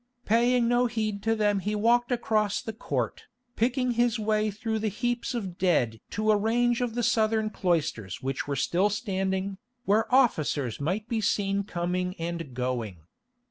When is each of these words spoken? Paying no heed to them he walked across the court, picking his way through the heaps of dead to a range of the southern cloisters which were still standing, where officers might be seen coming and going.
Paying 0.25 0.67
no 0.67 0.87
heed 0.87 1.21
to 1.21 1.35
them 1.35 1.59
he 1.59 1.75
walked 1.75 2.11
across 2.11 2.59
the 2.59 2.73
court, 2.73 3.25
picking 3.55 3.91
his 3.91 4.17
way 4.17 4.49
through 4.49 4.79
the 4.79 4.87
heaps 4.87 5.35
of 5.35 5.59
dead 5.59 6.01
to 6.09 6.31
a 6.31 6.35
range 6.35 6.81
of 6.81 6.95
the 6.95 7.03
southern 7.03 7.51
cloisters 7.51 8.19
which 8.19 8.47
were 8.47 8.55
still 8.55 8.89
standing, 8.89 9.59
where 9.85 10.11
officers 10.11 10.81
might 10.81 11.07
be 11.07 11.21
seen 11.21 11.61
coming 11.63 12.15
and 12.17 12.55
going. 12.55 13.01